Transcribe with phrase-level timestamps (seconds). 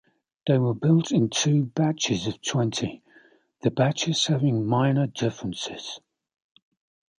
[0.47, 3.03] They were built in two batches of twenty,
[3.61, 5.99] the batches having minor differences.